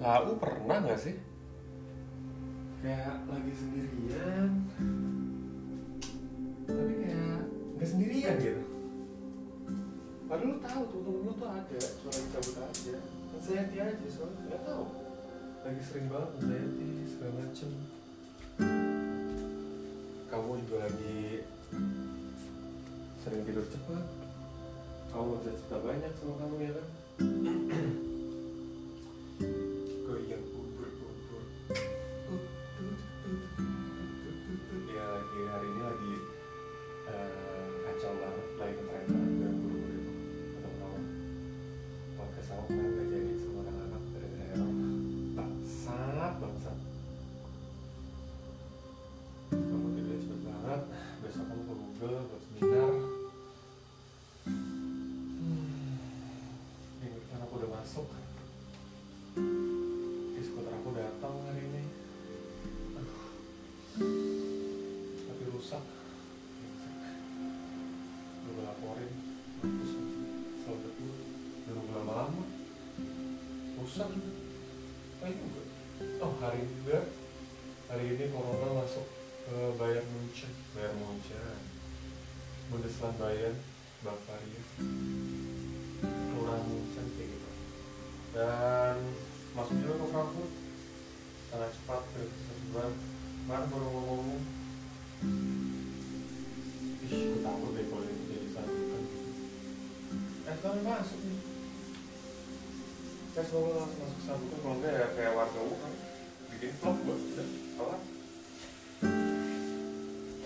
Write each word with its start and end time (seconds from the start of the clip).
kamu 0.00 0.32
pernah 0.40 0.76
nggak 0.80 1.00
sih? 1.00 1.16
Kayak 2.80 3.28
lagi 3.28 3.52
sendirian. 3.52 4.50
Tapi 6.64 6.92
kayak 7.04 7.40
nggak 7.76 7.88
sendirian 7.88 8.36
gitu. 8.40 8.62
Padahal 10.24 10.46
lu 10.46 10.56
tahu 10.62 10.82
tuh 10.88 11.00
temen 11.04 11.22
lu 11.26 11.32
tuh 11.36 11.48
ada 11.52 11.78
cuma 12.00 12.10
lagi 12.16 12.28
cabut 12.32 12.56
aja. 12.64 12.96
Anxiety 13.36 13.76
aja 13.76 14.06
soalnya 14.08 14.40
nggak 14.48 14.62
tahu. 14.64 14.84
Lagi 15.60 15.82
sering 15.84 16.06
banget 16.08 16.30
anxiety 16.40 16.90
segala 17.04 17.32
macem. 17.44 17.70
Kamu 20.32 20.50
juga 20.64 20.76
lagi 20.88 21.44
sering 23.20 23.44
tidur 23.44 23.66
cepat 23.68 24.04
kamu 25.10 25.42
bisa 25.42 25.50
cerita 25.58 25.76
banyak 25.82 26.12
sama 26.16 26.34
kamu 26.40 26.56
ya 26.62 26.72
kan 26.72 26.88
masuk 57.90 58.06
di 59.34 60.42
skuter 60.46 60.70
aku 60.78 60.94
datang 60.94 61.34
hari 61.42 61.58
ini. 61.74 61.82
Tapi 65.26 65.42
rusak. 65.50 65.82
Udah 68.46 68.52
gue 68.54 68.62
laporin. 68.62 69.10
Terus 69.58 69.92
selamat 70.62 70.92
dulu 71.02 71.14
udah 71.18 71.72
nunggu 71.74 71.92
lama-lama. 71.98 72.44
Rusak. 73.82 74.10
Eh 75.26 75.32
juga 75.34 75.62
oh 76.22 76.32
hari 76.38 76.62
ini 76.62 76.72
juga 76.86 77.10
masuk 89.50 89.74
juga 89.82 89.94
ke 89.98 90.06
Frankfurt 90.14 90.50
sangat 91.50 91.70
cepat 91.74 92.00
gitu 92.14 92.54
kemarin 92.70 93.66
baru 93.66 93.88
ngomong 93.90 94.42
ih 97.10 97.10
gue 97.26 97.40
takut 97.42 97.70
deh 97.74 97.84
kalau 97.90 98.06
ini 98.06 98.22
jadi 98.30 98.48
satu 98.54 98.72
eh 100.46 100.54
sekarang 100.54 100.86
masuk 100.86 101.20
nih. 101.26 101.40
Saya 103.30 103.44
semoga 103.46 103.70
langsung 103.78 104.00
masuk 104.02 104.20
satu 104.26 104.44
kan 104.46 104.58
kalau 104.62 104.74
enggak 104.78 104.94
ya 104.94 105.06
kayak 105.18 105.34
warga 105.34 105.60
Wuhan 105.62 105.92
bikin 106.54 106.70
vlog 106.78 106.96
buat 107.02 107.18
udah 107.18 107.46
kelar 107.74 108.00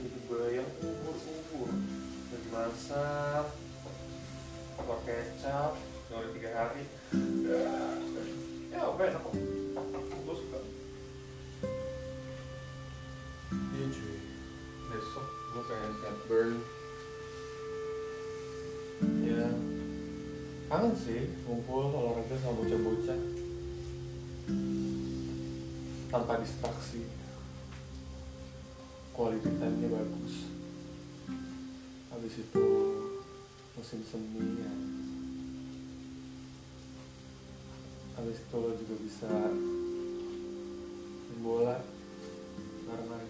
jadi 0.00 0.18
bayang 0.28 0.70
ubur-ubur 0.80 1.70
lagi 2.28 2.48
masak 2.52 3.46
pakai 4.76 5.16
kecap 5.32 5.72
udah 6.12 6.30
tiga 6.36 6.50
hari 6.52 6.84
cat 16.00 16.16
burn. 16.28 16.58
Ya 19.26 19.46
kangen 20.70 20.94
sih 20.94 21.26
ngumpul 21.46 21.90
olahraga 21.90 22.36
sama 22.38 22.62
bocah-bocah 22.62 23.20
tanpa 26.14 26.38
distraksi 26.42 27.06
quality 29.14 29.50
time-nya 29.58 29.88
bagus 29.90 30.34
habis 32.10 32.34
itu 32.38 32.66
musim 33.74 34.00
semi 34.06 34.62
ya 34.62 34.89
habis 38.18 38.38
itu 38.42 38.56
lo 38.56 38.70
juga 38.74 38.94
bisa 39.02 39.28
main 41.30 41.38
bola 41.40 41.76
bareng-bareng 42.90 43.29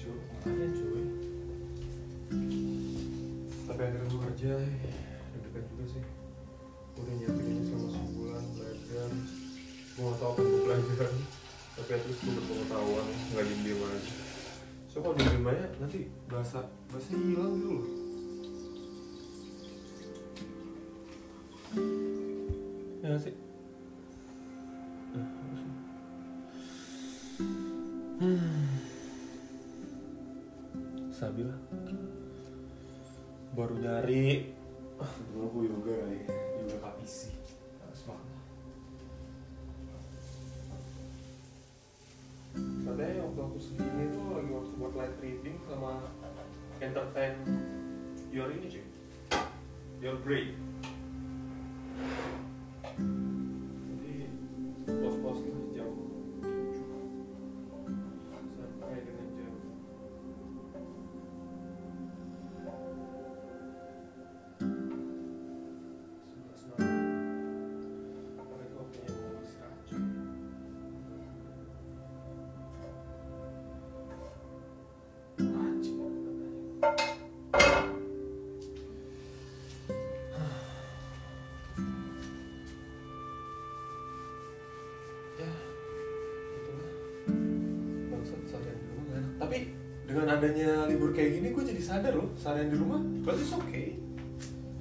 13 0.00 0.08
euro 0.08 0.20
kemarin 0.40 0.70
cuy. 0.72 1.04
Tapi 3.68 3.80
akhirnya 3.84 4.06
gue 4.08 4.20
kerja 4.32 4.52
deg-degan 5.36 5.64
juga 5.68 5.84
sih. 5.92 6.02
Udah 6.96 7.12
nyiapin 7.20 7.44
ini 7.44 7.62
selama 7.68 7.88
sebulan 7.92 8.44
belajar. 8.56 9.08
Gue 9.92 10.04
gak 10.08 10.16
tau 10.16 10.30
apa 10.32 10.40
gue 10.40 10.60
pelajaran 10.64 11.14
tapi 11.70 11.96
least 11.96 12.20
gue 12.20 12.32
berpengetahuan 12.36 13.06
nggak 13.32 13.44
diem 13.44 13.60
diem 13.64 13.80
aja. 13.80 14.12
So 14.88 14.96
kalau 15.00 15.14
diem 15.16 15.28
diem 15.32 15.48
aja 15.48 15.66
nanti 15.80 15.98
bahasa 16.28 16.60
bahasa 16.88 17.08
hilang 17.12 17.52
gitu 17.56 17.72
loh 17.72 17.88
ya 23.00 23.16
Eh, 23.16 23.18
sih? 23.18 23.34
Hmm. 28.20 28.69
Sabila 31.20 31.52
baru 33.52 33.76
nyari. 33.76 34.56
Ah 34.96 35.12
dulu 35.28 35.52
gue 35.52 35.64
yoga 35.68 35.92
kali 36.00 36.16
ya 36.16 36.32
yoga 36.64 36.76
kapisi 36.80 37.28
harus 37.84 38.00
banget. 38.08 38.40
Katanya 42.56 43.20
waktu 43.20 43.40
aku 43.44 43.58
segini 43.60 44.04
tuh 44.16 44.32
lagi 44.32 44.48
waktu 44.48 44.72
buat 44.80 44.92
light 44.96 45.16
reading 45.20 45.60
sama 45.68 46.08
entertain 46.80 47.36
your 48.32 48.48
ini 48.48 48.72
cuy 48.72 48.84
your 50.00 50.16
brain 50.24 50.56
dengan 90.10 90.26
adanya 90.26 90.90
libur 90.90 91.14
kayak 91.14 91.38
gini 91.38 91.54
gue 91.54 91.64
jadi 91.70 91.78
sadar 91.78 92.18
loh 92.18 92.34
seharian 92.34 92.66
di 92.66 92.82
rumah 92.82 92.98
but 93.22 93.38
it's 93.38 93.54
okay. 93.54 93.94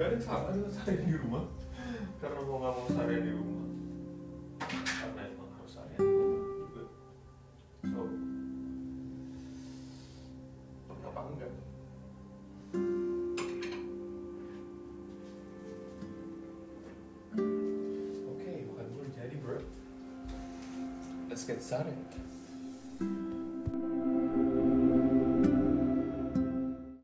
Gak 0.00 0.14
ada 0.14 0.18
salah 0.24 0.56
dengan 0.56 0.72
seharian 0.72 1.04
di 1.04 1.18
rumah. 1.20 1.44
Karena 2.22 2.38
mau 2.48 2.56
nggak 2.62 2.74
mau 2.74 2.86
seharian 2.86 3.22
di 3.28 3.32
rumah. 3.34 3.66
Karena 4.72 5.20
emang 5.26 5.50
harus 5.58 5.70
seharian 5.74 6.00
di 6.00 6.16
rumah 6.16 6.48
juga. 6.48 6.82
Enggak? 7.84 8.08
Oke 18.32 18.52
jadi 19.12 19.36
bro. 19.42 19.60
Let's 21.28 21.44
get 21.44 21.60
started 21.60 22.00